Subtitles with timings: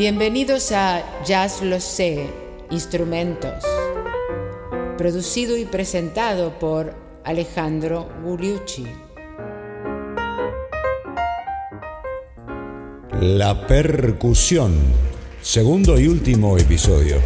[0.00, 2.26] Bienvenidos a Jazz Lo Sé,
[2.70, 3.62] Instrumentos,
[4.96, 8.86] producido y presentado por Alejandro Gugliucci.
[13.20, 14.72] La percusión,
[15.42, 17.20] segundo y último episodio.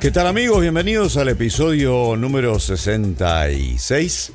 [0.00, 0.62] ¿Qué tal amigos?
[0.62, 4.32] Bienvenidos al episodio número 66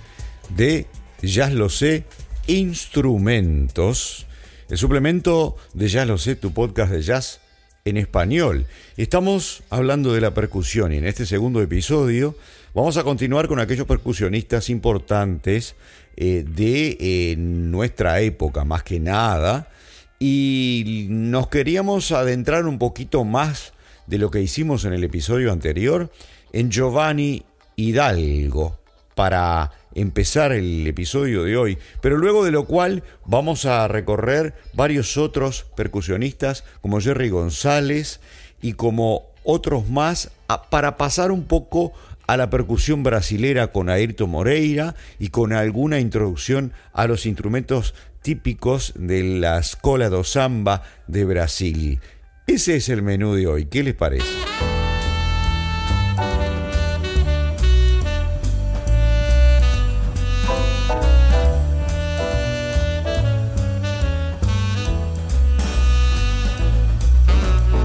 [0.55, 0.85] de
[1.23, 2.03] Jazz Lo Sé
[2.45, 4.27] Instrumentos,
[4.69, 7.41] el suplemento de Jazz Lo Sé, tu podcast de jazz
[7.83, 8.67] en español.
[8.95, 12.35] Estamos hablando de la percusión y en este segundo episodio
[12.75, 15.75] vamos a continuar con aquellos percusionistas importantes
[16.15, 19.71] eh, de eh, nuestra época, más que nada,
[20.19, 23.73] y nos queríamos adentrar un poquito más
[24.07, 26.11] de lo que hicimos en el episodio anterior
[26.53, 27.43] en Giovanni
[27.75, 28.79] Hidalgo
[29.15, 35.17] para empezar el episodio de hoy, pero luego de lo cual vamos a recorrer varios
[35.17, 38.19] otros percusionistas como Jerry González
[38.61, 40.31] y como otros más
[40.69, 41.93] para pasar un poco
[42.27, 48.93] a la percusión brasilera con Ayrton Moreira y con alguna introducción a los instrumentos típicos
[48.97, 52.01] de la escola do samba de Brasil.
[52.47, 53.65] Ese es el menú de hoy.
[53.65, 54.27] ¿Qué les parece?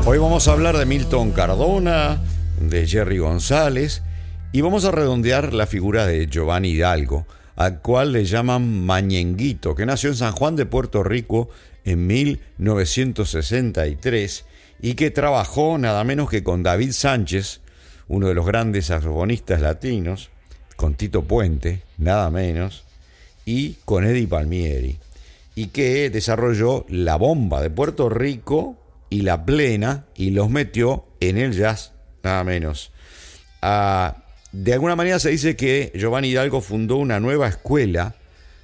[0.04, 2.20] Hoy vamos a hablar de Milton Cardona,
[2.60, 4.02] de Jerry González
[4.52, 9.86] y vamos a redondear la figura de Giovanni Hidalgo, al cual le llaman Mañenguito, que
[9.86, 11.48] nació en San Juan de Puerto Rico
[11.86, 14.49] en 1963
[14.82, 17.60] y que trabajó nada menos que con David Sánchez,
[18.08, 20.30] uno de los grandes saxofonistas latinos,
[20.76, 22.84] con Tito Puente, nada menos,
[23.44, 24.98] y con Eddie Palmieri,
[25.54, 28.76] y que desarrolló la bomba de Puerto Rico
[29.10, 31.92] y la plena y los metió en el jazz,
[32.22, 32.92] nada menos.
[33.60, 38.14] Ah, de alguna manera se dice que Giovanni Hidalgo fundó una nueva escuela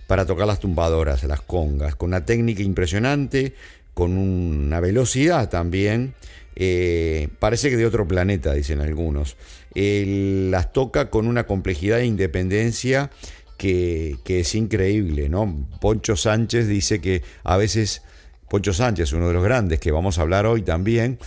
[0.07, 3.55] para tocar las tumbadoras, las congas, con una técnica impresionante,
[3.97, 6.13] con una velocidad también,
[6.55, 9.39] eh, parece que de otro planeta, dicen algunos.
[9.75, 13.11] las toca con una complejidad e independencia
[13.57, 15.67] que, es increíble, ¿no?
[15.81, 18.03] Poncho Sánchez dice que a veces,
[18.51, 21.19] Poncho Sánchez, uno de los grandes que vamos a hablar hoy también,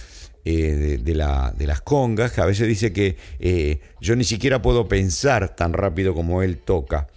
[0.45, 4.61] eh, de, la, de, las congas, que a veces dice que eh, yo ni siquiera
[4.61, 7.07] puedo pensar tan rápido como él toca.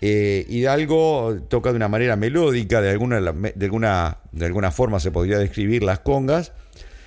[0.00, 5.10] Eh, Hidalgo toca de una manera melódica, de alguna, de, alguna, de alguna forma se
[5.10, 6.52] podría describir las congas,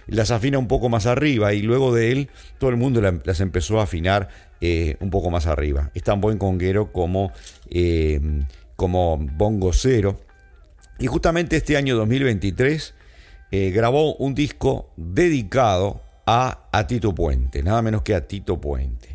[0.07, 3.79] las afina un poco más arriba y luego de él todo el mundo las empezó
[3.79, 4.29] a afinar
[4.59, 5.89] eh, un poco más arriba.
[5.95, 7.31] Es tan buen conguero como,
[7.69, 8.19] eh,
[8.75, 9.19] como.
[10.99, 12.93] Y justamente este año 2023
[13.51, 19.10] eh, grabó un disco dedicado a, a Tito Puente, nada menos que a Tito Puente.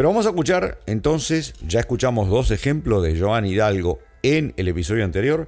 [0.00, 5.04] Pero vamos a escuchar entonces, ya escuchamos dos ejemplos de Joan Hidalgo en el episodio
[5.04, 5.46] anterior.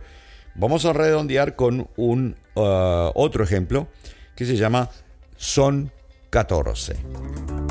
[0.55, 3.89] Vamos a redondear con un uh, otro ejemplo
[4.37, 4.91] que se llama
[5.39, 5.91] Son
[6.29, 7.62] 14.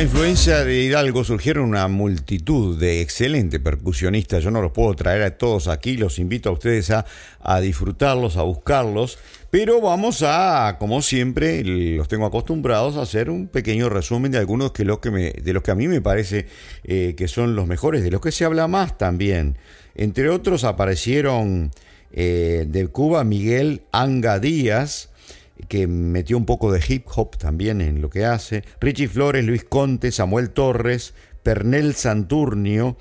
[0.00, 4.42] La influencia de Hidalgo surgieron una multitud de excelentes percusionistas.
[4.42, 8.42] Yo no los puedo traer a todos aquí, los invito a ustedes a, disfrutarlos, a
[8.42, 9.18] buscarlos.
[9.50, 14.72] Pero vamos a, como siempre, los tengo acostumbrados a hacer un pequeño resumen de algunos
[14.72, 16.46] que, que me, de los que a mí me parece
[16.82, 19.58] eh, que son los mejores, de los que se habla más también.
[19.94, 21.72] Entre otros aparecieron
[22.10, 25.09] eh, de Cuba Miguel Anga Díaz,
[25.68, 28.64] que metió un poco de hip hop también en lo que hace.
[28.80, 32.96] Richie Flores, Luis Conte, Samuel Torres, Pernel Santurnio.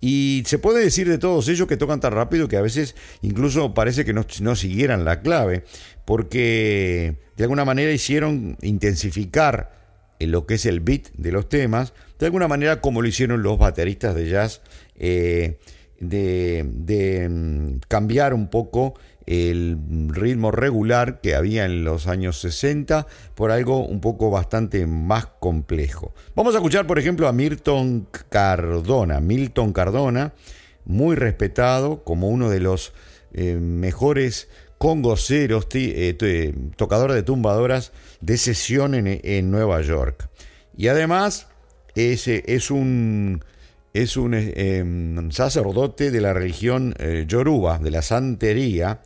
[0.00, 3.74] Y se puede decir de todos ellos que tocan tan rápido que a veces incluso
[3.74, 5.64] parece que no, no siguieran la clave,
[6.06, 9.80] porque de alguna manera hicieron intensificar
[10.18, 13.58] lo que es el beat de los temas, de alguna manera como lo hicieron los
[13.58, 14.60] bateristas de jazz,
[14.96, 15.58] eh,
[15.98, 18.94] de, mm, cambiar un poco
[19.30, 19.78] el
[20.08, 23.06] ritmo regular que había en los años 60
[23.36, 26.12] por algo un poco bastante más complejo.
[26.34, 29.20] Vamos a escuchar, por ejemplo, a Milton Cardona.
[29.20, 30.32] Milton Cardona,
[30.84, 32.92] muy respetado como uno de los
[33.32, 34.48] eh, mejores
[34.78, 40.28] congoceros, eh, tocador de tumbadoras de sesión en, Nueva York.
[40.76, 41.46] Y además
[41.94, 43.44] es, es un,
[43.92, 49.00] es un em, sacerdote de la religión eh, yoruba, de la santería,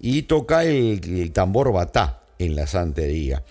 [0.00, 3.42] y toca el, tambor batá en la santería.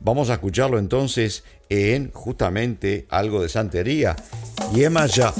[0.00, 4.16] Vamos a escucharlo entonces en justamente algo de santería.
[4.72, 5.34] ya.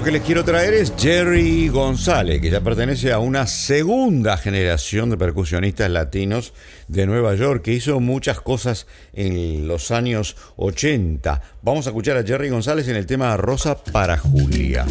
[0.00, 5.10] Otro que les quiero traer es Jerry González, que ya pertenece a una segunda generación
[5.10, 6.54] de percusionistas latinos
[6.88, 11.42] de Nueva York, que hizo muchas cosas en los años 80.
[11.60, 14.86] Vamos a escuchar a Jerry González en el tema Rosa para Julia.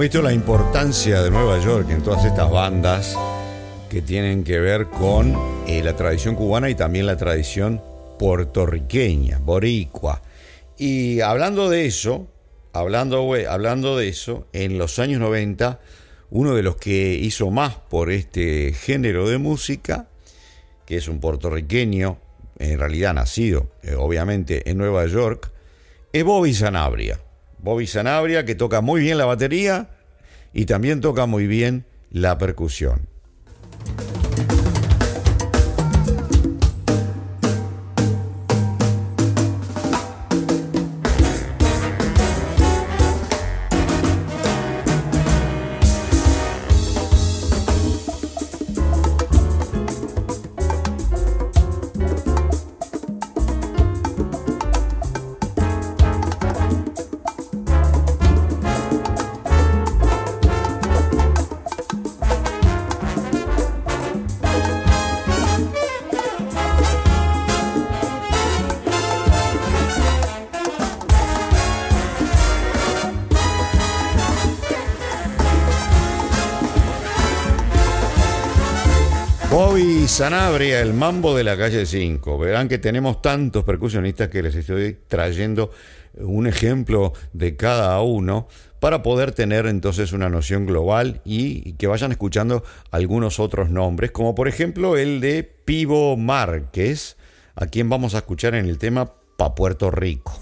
[0.00, 3.18] Visto la importancia de Nueva York en todas estas bandas
[3.90, 5.36] que tienen que ver con
[5.66, 7.82] eh, la tradición cubana y también la tradición
[8.18, 10.22] puertorriqueña, boricua.
[10.78, 12.28] Y hablando de eso,
[12.72, 15.80] hablando, hablando de eso, en los años 90,
[16.30, 20.08] uno de los que hizo más por este género de música,
[20.86, 22.16] que es un puertorriqueño,
[22.58, 25.50] en realidad nacido, eh, obviamente, en Nueva York,
[26.10, 27.20] es Bobby Sanabria.
[27.62, 29.88] Bobby Sanabria, que toca muy bien la batería
[30.52, 33.09] y también toca muy bien la percusión.
[80.20, 82.38] Sanabria, el mambo de la calle 5.
[82.38, 85.70] Verán que tenemos tantos percusionistas que les estoy trayendo
[86.18, 88.46] un ejemplo de cada uno
[88.80, 94.34] para poder tener entonces una noción global y que vayan escuchando algunos otros nombres, como
[94.34, 97.16] por ejemplo el de Pivo Márquez,
[97.54, 100.38] a quien vamos a escuchar en el tema Pa Puerto Rico.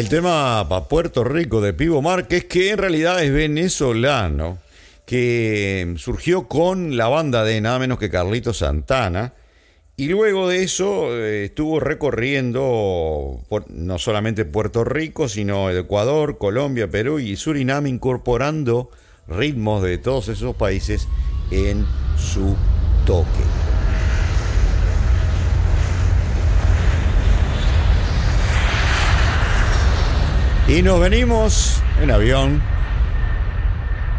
[0.00, 4.56] El tema para Puerto Rico de Pivo Márquez, que en realidad es venezolano,
[5.04, 9.34] que surgió con la banda de nada menos que Carlito Santana,
[9.98, 17.18] y luego de eso eh, estuvo recorriendo no solamente Puerto Rico, sino Ecuador, Colombia, Perú
[17.18, 18.90] y Surinam, incorporando
[19.28, 21.08] ritmos de todos esos países
[21.50, 21.84] en
[22.16, 22.56] su
[23.04, 23.59] toque.
[30.70, 32.62] Y nos venimos en avión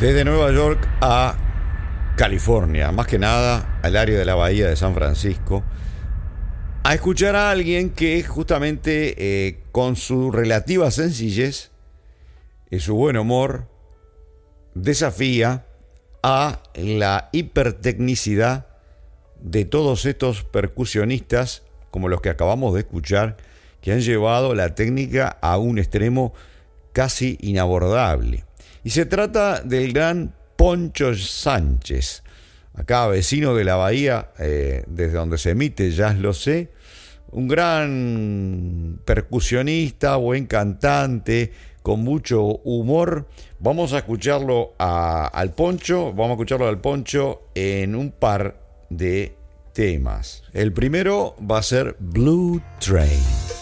[0.01, 1.37] desde Nueva York a
[2.17, 5.63] California, más que nada al área de la bahía de San Francisco,
[6.83, 9.15] a escuchar a alguien que justamente
[9.47, 11.71] eh, con su relativa sencillez
[12.69, 13.69] y su buen humor
[14.75, 15.65] desafía
[16.21, 18.67] a la hipertecnicidad
[19.39, 23.37] de todos estos percusionistas como los que acabamos de escuchar
[23.81, 26.33] que han llevado la técnica a un extremo
[26.93, 28.45] casi inabordable.
[28.83, 32.23] Y se trata del gran Poncho Sánchez,
[32.73, 36.69] acá vecino de la bahía, eh, desde donde se emite Jazz Lo Sé,
[37.31, 43.27] un gran percusionista, buen cantante, con mucho humor.
[43.59, 48.59] Vamos a escucharlo al Poncho, vamos a escucharlo al Poncho en un par
[48.89, 49.35] de
[49.73, 50.43] temas.
[50.53, 53.60] El primero va a ser Blue Train.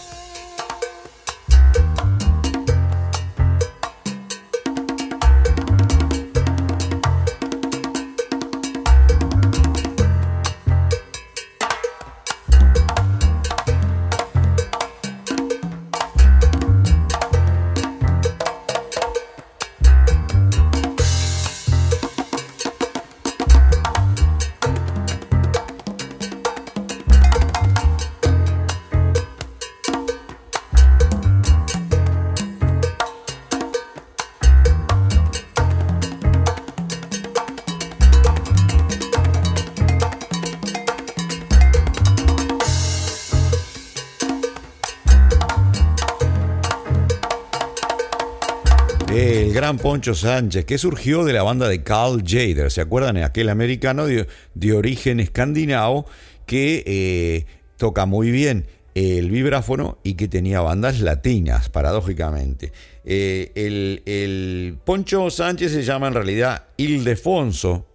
[49.78, 53.16] Poncho Sánchez, que surgió de la banda de Carl Jader, ¿se acuerdan?
[53.18, 56.06] Aquel americano de, origen escandinavo
[56.46, 57.46] que eh,
[57.76, 62.72] toca muy bien el vibráfono y que tenía bandas latinas, paradójicamente.
[63.04, 67.86] Eh, el, el, Poncho Sánchez se llama en realidad Ildefonso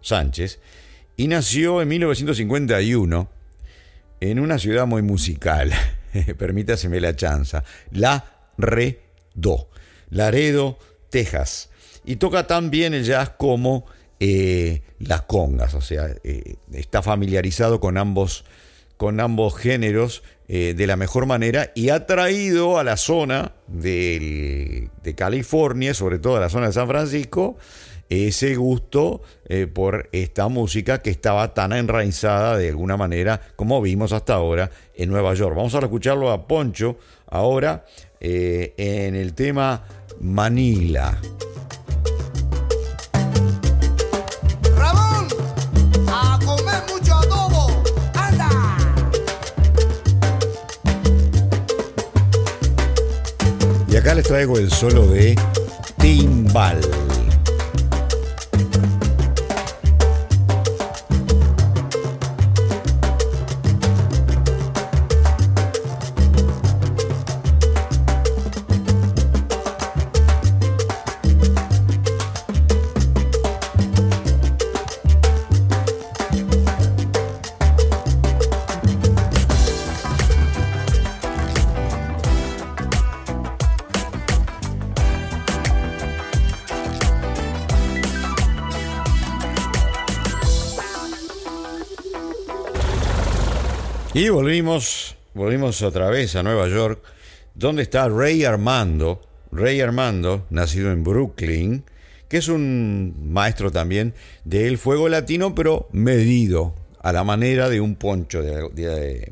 [0.00, 0.60] Sánchez
[1.16, 3.30] y nació en 1951
[4.20, 5.72] en una ciudad muy musical,
[6.38, 8.24] permítaseme la chanza, La
[8.58, 9.68] Redo.
[10.10, 10.78] Laredo,
[11.10, 11.68] Texas.
[12.04, 13.84] Y toca tan bien el jazz como
[14.22, 18.44] eh, las congas, o sea, eh, está familiarizado con ambos,
[18.98, 24.90] con ambos géneros eh, de la mejor manera y ha traído a la zona de
[25.16, 27.56] California, sobre todo a la zona de San Francisco,
[28.10, 29.22] ese gusto
[29.72, 35.10] por esta música que estaba tan enraizada de alguna manera como vimos hasta ahora en
[35.10, 35.54] Nueva York.
[35.54, 36.98] Vamos a escucharlo a Poncho
[37.28, 37.84] ahora
[38.20, 39.84] en el tema
[40.20, 41.18] Manila.
[44.76, 45.28] Ramón,
[46.08, 47.82] a comer mucho adobo.
[48.14, 48.76] ¡Anda!
[53.88, 55.34] Y acá les traigo el solo de
[55.98, 56.80] Timbal.
[94.20, 97.02] Y volvimos, volvimos otra vez a Nueva York,
[97.54, 99.22] donde está Ray Armando.
[99.50, 101.84] Ray Armando, nacido en Brooklyn,
[102.28, 104.12] que es un maestro también
[104.44, 108.42] del fuego latino, pero medido, a la manera de un poncho,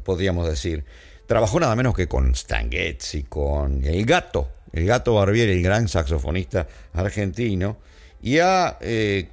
[0.05, 0.87] podríamos decir.
[1.27, 5.63] Trabajó nada menos que con Stan Getz y con El Gato, El Gato Barbieri, el
[5.63, 7.77] gran saxofonista argentino,
[8.23, 9.29] y ha eh,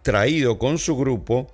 [0.00, 1.52] traído con su grupo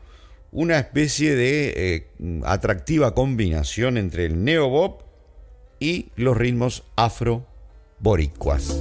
[0.53, 5.03] una especie de eh, atractiva combinación entre el neobop
[5.79, 8.81] y los ritmos afro-boricuas.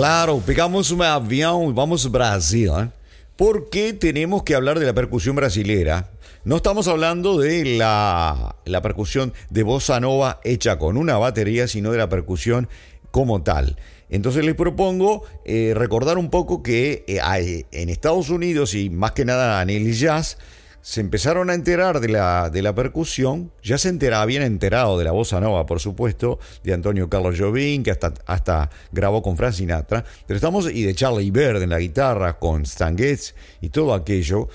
[0.00, 2.70] Claro, pegamos un avión, vamos a Brasil.
[2.70, 2.88] ¿eh?
[3.36, 6.08] ¿Por qué tenemos que hablar de la percusión brasilera?
[6.42, 11.92] No estamos hablando de la, la percusión de bossa nova hecha con una batería, sino
[11.92, 12.66] de la percusión
[13.10, 13.76] como tal.
[14.08, 19.12] Entonces les propongo eh, recordar un poco que eh, hay, en Estados Unidos y más
[19.12, 20.38] que nada en el jazz,
[20.82, 25.04] se empezaron a enterar de la, de la percusión, ya se entera, habían enterado de
[25.04, 29.52] la bossa nova, por supuesto, de Antonio Carlos Jobim, que hasta, hasta grabó con Frank
[29.52, 33.94] Sinatra, pero estamos, y de Charlie Bird en la guitarra, con Stan Getz y todo
[33.94, 34.48] aquello,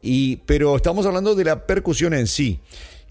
[0.00, 2.60] y, pero estamos hablando de la percusión en sí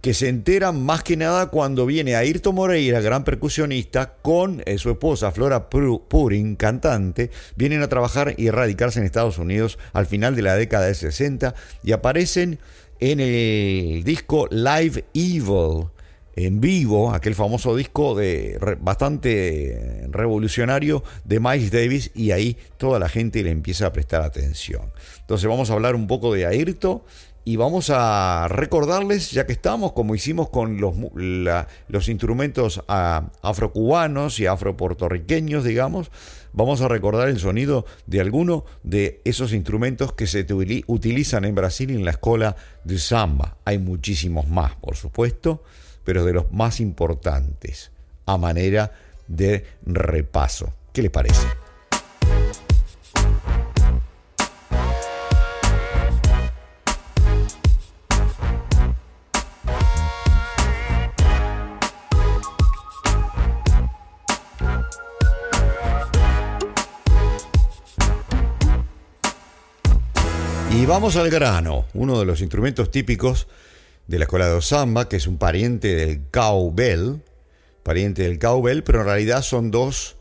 [0.05, 4.91] que se enteran más que nada cuando viene Ayrton Moreira, gran percusionista, con eh, su
[4.91, 10.43] esposa Flora Purin, cantante, vienen a trabajar y erradicarse en Estados Unidos al final de
[10.43, 12.59] la década de 60 y aparecen
[12.99, 15.87] en el disco Live Evil,
[16.35, 23.09] en vivo, aquel famoso disco de bastante revolucionario de Miles Davis y ahí toda la
[23.09, 24.91] gente le empieza a prestar atención.
[25.21, 27.01] Entonces vamos a hablar un poco de Ayrton
[27.47, 30.95] y vamos a recordarles, ya que estamos, como hicimos con los,
[31.87, 36.09] los instrumentos ah, afrocubanos y afropuertorriqueños, digamos,
[36.53, 40.43] vamos a recordar el sonido de alguno de esos instrumentos que se
[40.87, 43.57] utilizan en Brasil en la escuela de samba.
[43.63, 45.61] Hay muchísimos más, por supuesto,
[46.03, 47.91] pero de los más importantes,
[48.25, 48.91] a manera
[49.27, 50.73] de repaso.
[50.91, 51.64] ¿Qué les parece?
[70.87, 73.47] Vamos al grano, uno de los instrumentos típicos
[74.05, 77.21] de la escuela de Osamba, que es un pariente del cowbell,
[77.81, 80.15] pariente del cowbell, pero en realidad son dos,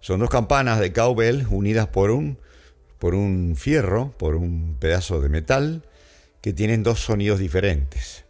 [0.00, 2.38] son dos campanas de cowbell unidas por un,
[2.98, 5.82] por un fierro, por un pedazo de metal,
[6.40, 8.24] que tienen dos sonidos diferentes.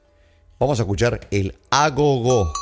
[0.58, 2.52] Vamos a escuchar el agogo.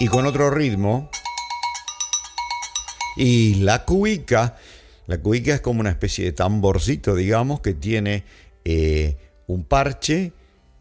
[0.00, 1.08] Y con otro ritmo.
[3.16, 4.56] Y la cuica
[5.06, 8.24] la cuica es como una especie de tamborcito, digamos, que tiene
[8.64, 10.32] eh, un parche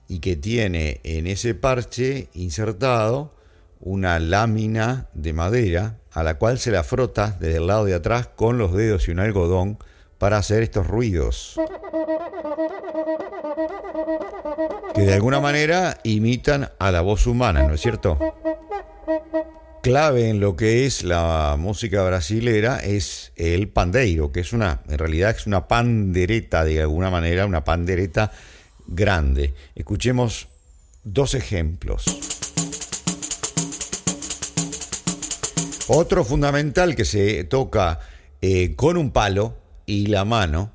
[0.07, 3.33] y que tiene en ese parche insertado
[3.79, 8.29] una lámina de madera a la cual se la frota desde el lado de atrás
[8.33, 9.77] con los dedos y un algodón
[10.17, 11.59] para hacer estos ruidos.
[14.93, 18.17] Que de alguna manera imitan a la voz humana, ¿no es cierto?
[19.83, 24.97] Clave en lo que es la música brasilera es el pandeiro, que es una, en
[24.97, 28.31] realidad es una pandereta de alguna manera, una pandereta
[28.87, 29.53] grande.
[29.75, 30.47] Escuchemos
[31.03, 32.05] dos ejemplos.
[35.89, 37.99] Otro fundamental que se toca
[38.41, 40.71] eh, con un palo y la mano,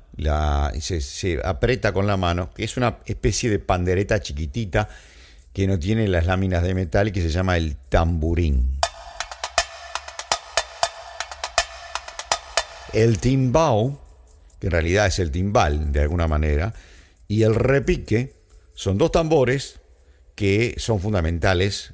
[0.79, 4.87] se, se aprieta con la mano, que es una especie de pandereta chiquitita
[5.51, 8.78] que no tiene las láminas de metal y que se llama el tamburín.
[12.93, 13.99] El timbao,
[14.59, 16.73] que en realidad es el timbal de alguna manera,
[17.27, 18.33] y el repique
[18.73, 19.79] son dos tambores
[20.35, 21.93] que son fundamentales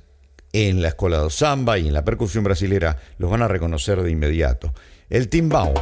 [0.53, 4.10] en la escuela de samba y en la percusión brasilera, los van a reconocer de
[4.10, 4.73] inmediato.
[5.10, 5.73] El timbao.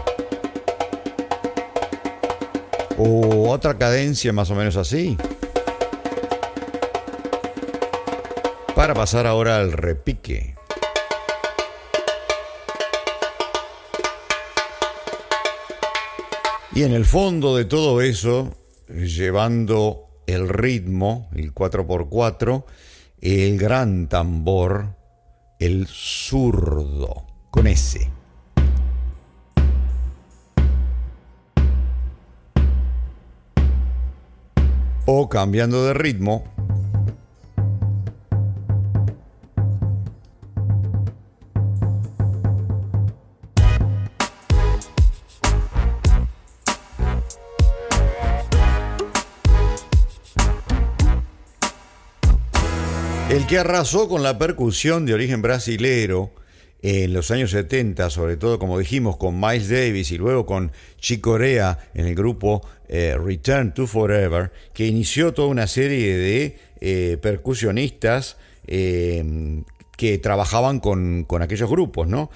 [2.97, 5.15] O otra cadencia más o menos así.
[8.75, 10.52] Para pasar ahora al repique.
[16.75, 18.51] Y en el fondo de todo eso,
[18.87, 22.65] llevando el ritmo, el 4x4,
[23.21, 24.95] el gran tambor,
[25.59, 28.11] el zurdo, con ese.
[35.05, 36.52] O cambiando de ritmo,
[53.53, 56.31] que arrasó con la percusión de origen brasilero
[56.81, 61.21] en los años 70, sobre todo como dijimos con Miles Davis y luego con Chick
[61.21, 67.19] Corea en el grupo eh, Return to Forever, que inició toda una serie de eh,
[67.21, 69.61] percusionistas eh,
[69.97, 72.31] que trabajaban con, con, aquellos grupos, ¿no?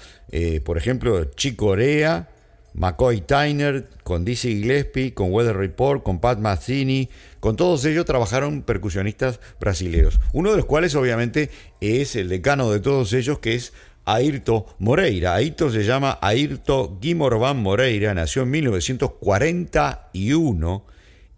[0.64, 2.28] por ejemplo, Chick Corea,
[2.74, 7.08] McCoy Tyner, con Dizzy Gillespie, con Weather Report, con Pat Mazzini,
[7.40, 10.20] con todos ellos trabajaron percusionistas brasileños.
[10.32, 11.50] Uno de los cuales obviamente
[11.80, 13.72] es el decano de todos ellos, que es
[14.04, 15.34] Ayrto Moreira.
[15.34, 20.84] Ayrto se llama Ayrto Guimorvan Moreira, nació en 1941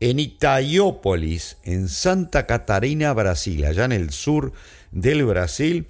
[0.00, 4.52] en Itaiópolis, en Santa Catarina, Brasil, allá en el sur
[4.90, 5.86] del Brasil,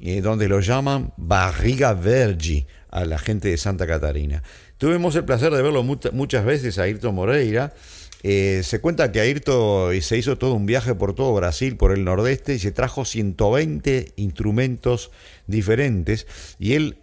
[0.00, 4.42] eh, donde lo llaman Barriga Vergi a la gente de Santa Catarina.
[4.80, 7.74] Tuvimos el placer de verlo muchas veces a Ayrton Moreira.
[8.22, 12.02] Eh, se cuenta que Ayrton se hizo todo un viaje por todo Brasil, por el
[12.02, 15.10] nordeste, y se trajo 120 instrumentos
[15.50, 16.26] diferentes
[16.58, 16.96] y él,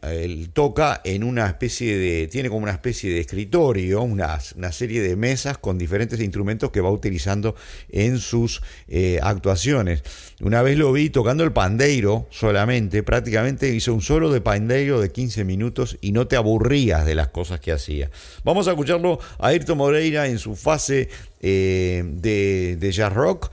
[0.53, 5.15] toca en una especie de, tiene como una especie de escritorio, una, una serie de
[5.15, 7.55] mesas con diferentes instrumentos que va utilizando
[7.89, 10.03] en sus eh, actuaciones.
[10.41, 15.11] Una vez lo vi tocando el pandeiro solamente, prácticamente hizo un solo de pandeiro de
[15.11, 18.09] 15 minutos y no te aburrías de las cosas que hacía.
[18.43, 21.09] Vamos a escucharlo a Ayrton Moreira en su fase
[21.41, 23.51] eh, de, de jazz rock.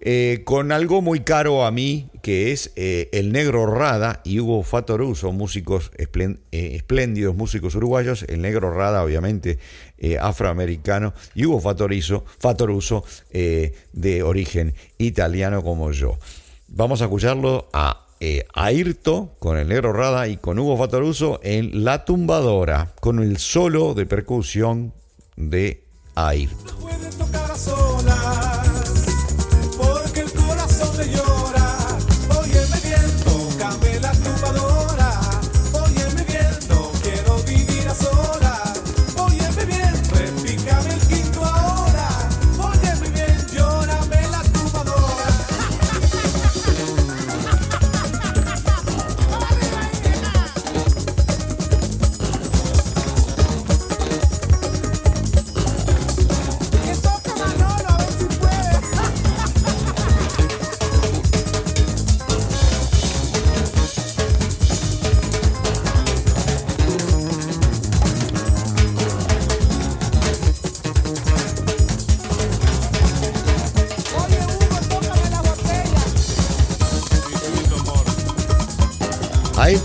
[0.00, 4.62] Eh, con algo muy caro a mí, que es eh, el Negro Rada y Hugo
[4.62, 9.58] Fatoruso, músicos eh, espléndidos, músicos uruguayos, el Negro Rada obviamente
[10.20, 16.18] afroamericano, y Hugo Fatoruso, Fatoruso de origen italiano como yo.
[16.68, 18.06] Vamos a escucharlo a
[18.54, 23.94] Ayrto con el Negro Rada y con Hugo Fatoruso en La Tumbadora, con el solo
[23.94, 24.92] de percusión
[25.34, 25.82] de
[26.14, 26.76] Ayrto.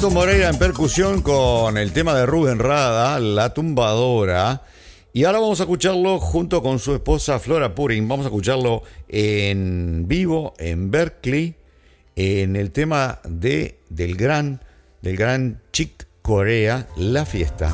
[0.10, 4.64] Moreira en percusión con el tema de Rubén Rada, La Tumbadora.
[5.14, 8.08] Y ahora vamos a escucharlo junto con su esposa Flora Purin.
[8.08, 11.56] Vamos a escucharlo en vivo en Berkeley,
[12.16, 14.62] en el tema de, del gran,
[15.02, 17.74] del gran Chick Corea, La Fiesta.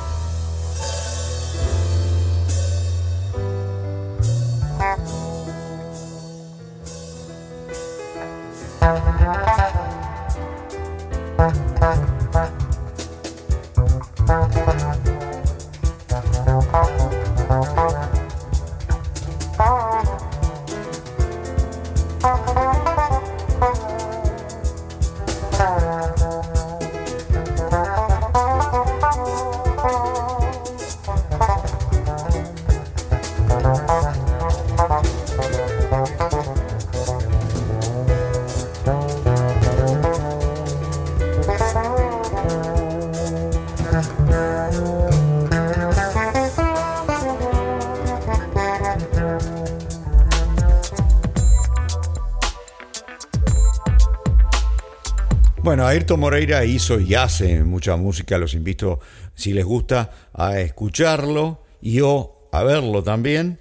[55.90, 59.00] Ayrton Moreira hizo y hace mucha música, los invito,
[59.34, 63.58] si les gusta, a escucharlo y o a verlo también.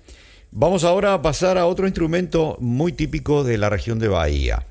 [0.50, 4.66] Vamos ahora a pasar a otro instrumento muy típico de la región de Bahía.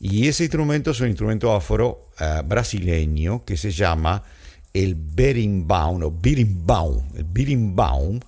[0.00, 4.24] Y ese instrumento es un instrumento afro eh, brasileño que se llama
[4.72, 8.18] el berimbau, o berimbau, el berimbau,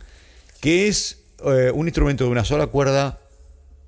[0.61, 3.19] que es eh, un instrumento de una sola cuerda,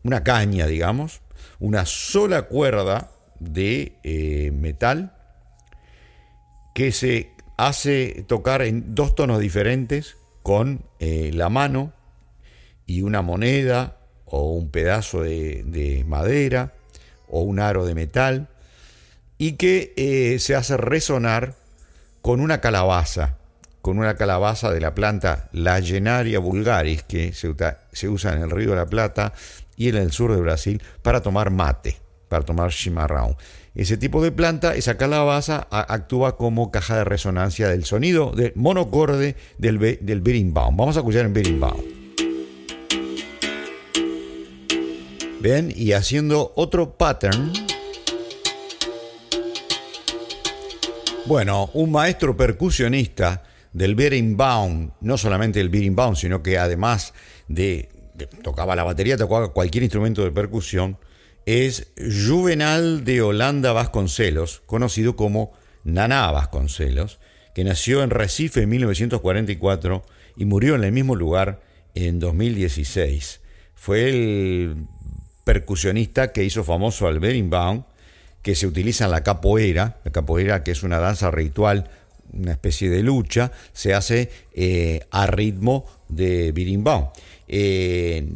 [0.03, 1.21] una caña, digamos,
[1.61, 5.15] una sola cuerda de eh, metal
[6.75, 11.93] que se hace tocar en dos tonos diferentes con eh, la mano
[12.87, 16.75] y una moneda o un pedazo de, madera
[17.29, 18.49] o un aro de metal
[19.39, 21.55] y que eh, se hace resonar
[22.23, 23.39] con una calabaza,
[23.83, 28.71] con una calabaza de la planta La Llenaria vulgaris que se usa en el Río
[28.71, 29.33] de la Plata
[29.77, 33.37] y en el sur de Brasil para tomar mate para tomar chimarrón.
[33.75, 39.37] Ese tipo de planta, esa calabaza, actúa como caja de resonancia del sonido del monocorde
[39.57, 40.73] del, del berimbau.
[40.75, 41.85] Vamos a escuchar en berimbau.
[45.41, 47.53] Ven, y haciendo otro pattern.
[51.27, 57.15] Bueno, un maestro percusionista del berimbau, no solamente el berimbau, sino que además
[57.47, 60.99] de, de tocaba la batería, tocaba cualquier instrumento de percusión,
[61.49, 67.21] es Juvenal de Holanda Vasconcelos, conocido como Naná Vasconcelos,
[67.55, 70.05] que nació en Recife en 1944
[70.37, 71.63] y murió en el mismo lugar
[71.95, 73.41] en 2016.
[73.75, 74.77] Fue el
[75.45, 77.87] percusionista que hizo famoso al berimbau,
[78.43, 81.89] que se utiliza en la capoeira, la capoeira que es una danza ritual,
[82.31, 87.11] una especie de lucha, se hace eh, a ritmo de berimbau.
[87.49, 88.29] Eh,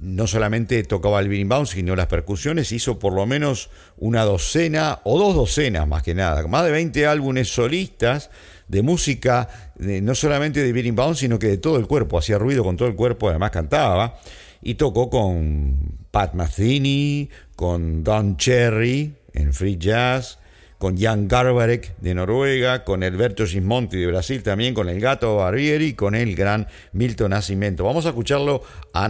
[0.00, 5.18] no solamente tocaba el berimbau, sino las percusiones, hizo por lo menos una docena o
[5.18, 8.30] dos docenas más que nada, más de 20 álbumes solistas
[8.68, 12.76] de música, no solamente de berimbau, sino que de todo el cuerpo, hacía ruido con
[12.76, 14.18] todo el cuerpo, además cantaba,
[14.60, 20.38] y tocó con Pat Metheny, con Don Cherry en free jazz,
[20.78, 25.86] con Jan Garbarek de Noruega, con Alberto Gismonti de Brasil también, con el gato Barbieri
[25.86, 27.84] y con el gran Milton Nascimento.
[27.84, 29.08] Vamos a escucharlo a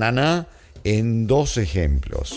[0.97, 2.35] en dos ejemplos.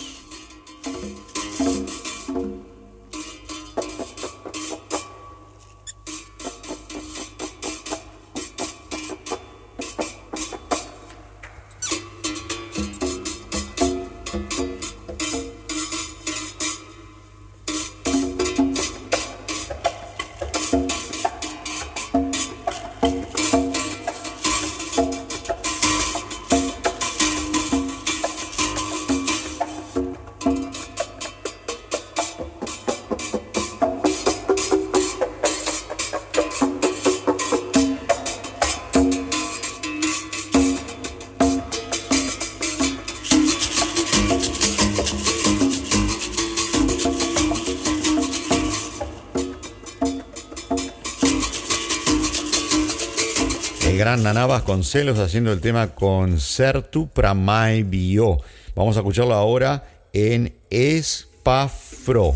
[54.16, 58.38] Naná Vasconcelos haciendo el tema Concertu Pramai Bio.
[58.74, 62.34] Vamos a escucharlo ahora en Espafro.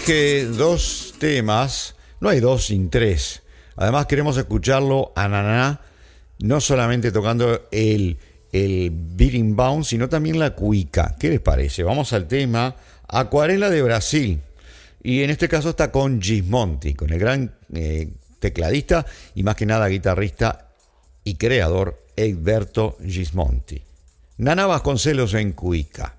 [0.00, 3.42] Dije dos temas, no hay dos sin tres.
[3.76, 5.82] Además queremos escucharlo a Naná,
[6.38, 8.18] no solamente tocando el,
[8.50, 11.16] el beating bound, sino también la cuica.
[11.18, 11.82] ¿Qué les parece?
[11.82, 12.76] Vamos al tema
[13.08, 14.40] Acuarela de Brasil.
[15.02, 18.08] Y en este caso está con Gismonti, con el gran eh,
[18.38, 20.70] tecladista y más que nada guitarrista
[21.24, 23.82] y creador Egberto Gismonti.
[24.38, 26.16] Nana Vasconcelos en Cuica.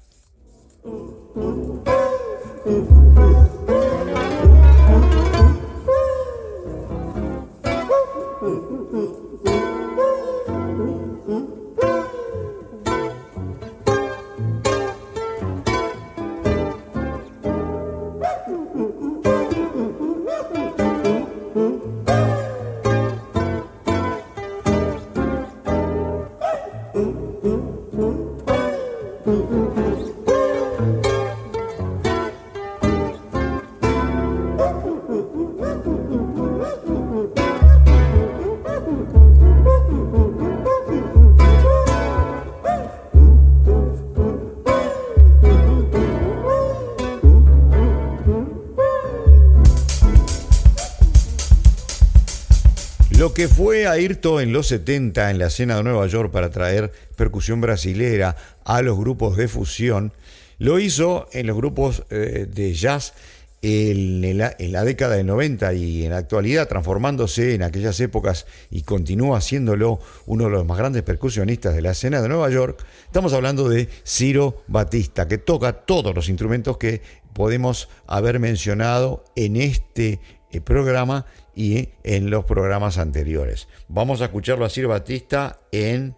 [53.42, 57.60] Que fue Ayrton en los 70 en la escena de Nueva York para traer percusión
[57.60, 60.14] brasilera a los grupos de fusión,
[60.60, 63.16] lo hizo en los grupos eh, de jazz
[63.64, 69.42] en la, década de 90 y en la actualidad transformándose en aquellas épocas y continúa
[69.42, 73.68] siéndolo uno de los más grandes percusionistas de la escena de Nueva York, estamos hablando
[73.70, 77.02] de Ciro Batista, que toca todos los instrumentos que
[77.34, 80.20] podemos haber mencionado en este
[80.52, 81.26] eh, programa
[81.56, 83.68] y en los programas anteriores.
[83.88, 86.16] Vamos a escucharlo a Sir Batista en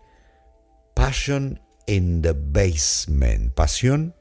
[0.94, 4.16] Passion in the Basement, Pasión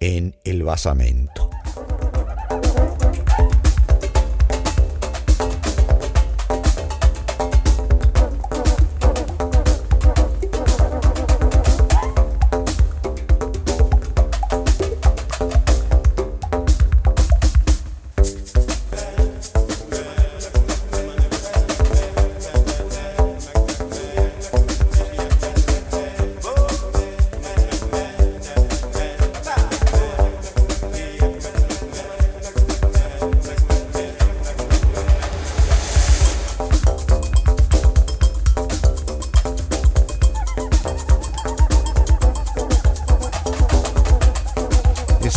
[0.00, 1.48] en el basamento.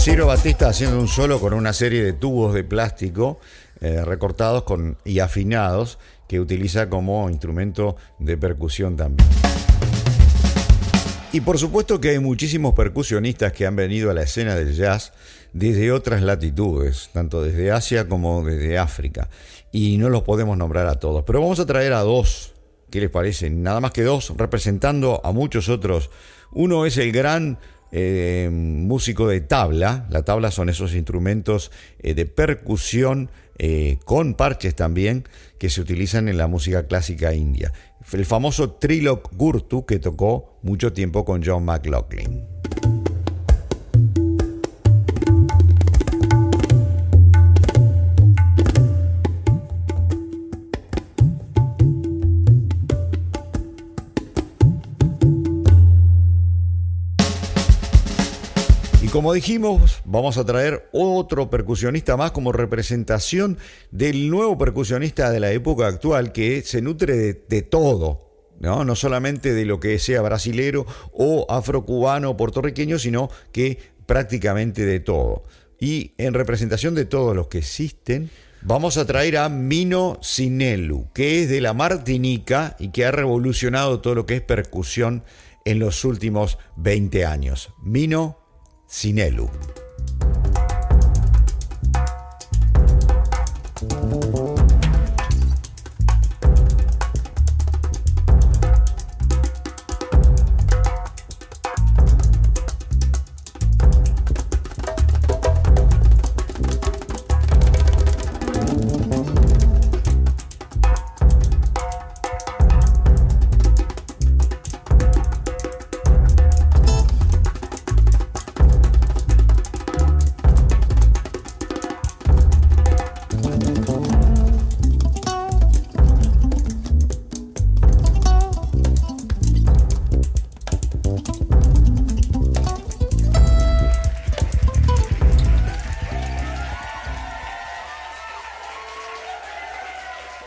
[0.06, 3.40] Ciro Batista haciendo un solo con una serie de tubos de plástico
[3.82, 4.64] eh, recortados
[5.04, 9.28] y afinados que utiliza como instrumento de percusión también.
[11.32, 15.12] Y por supuesto que hay muchísimos percusionistas que han venido a la escena del jazz
[15.54, 19.30] desde otras latitudes, tanto desde Asia como desde África.
[19.72, 22.54] Y no los podemos nombrar a todos, pero vamos a traer a dos,
[22.92, 23.50] ¿qué les parece?
[23.50, 26.12] Nada más que dos, representando a muchos otros.
[26.52, 27.58] Uno es el gran
[27.98, 34.76] eh, músico de tabla, la tabla son esos instrumentos eh, de percusión eh, con parches
[34.76, 35.24] también
[35.58, 37.72] que se utilizan en la música clásica india.
[38.12, 42.44] El famoso Trilok Gurtu que tocó mucho tiempo con John McLaughlin.
[59.16, 63.58] Como dijimos, vamos a traer otro percusionista más como representación
[63.90, 67.16] del nuevo percusionista de la época actual que se nutre
[67.48, 68.84] de, todo, ¿no?
[68.84, 75.00] no solamente de lo que sea brasilero o afrocubano o puertorriqueño, sino que prácticamente de
[75.00, 75.46] todo.
[75.80, 78.30] Y en representación de todos los que existen,
[78.64, 84.02] vamos a traer a Mino Sinelu, que es de la Martinica y que ha revolucionado
[84.02, 85.24] todo lo que es percusión
[85.64, 87.70] en los últimos 20 años.
[87.82, 88.45] Mino
[88.88, 89.50] Sinelu.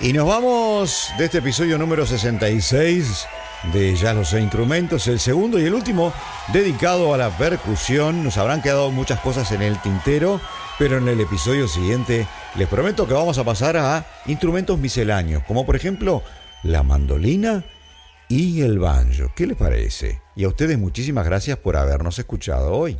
[0.00, 3.26] Y nos vamos de este episodio número 66
[3.72, 6.12] de Ya los instrumentos, el segundo y el último
[6.52, 8.22] dedicado a la percusión.
[8.22, 10.40] Nos habrán quedado muchas cosas en el tintero,
[10.78, 15.66] pero en el episodio siguiente les prometo que vamos a pasar a instrumentos misceláneos, como
[15.66, 16.22] por ejemplo
[16.62, 17.64] la mandolina
[18.28, 19.32] y el banjo.
[19.34, 20.20] ¿Qué les parece?
[20.36, 22.96] Y a ustedes muchísimas gracias por habernos escuchado hoy.